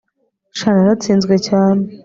sha 0.57 0.69
naratsinzwe 0.75 1.35
cyane 1.47 1.83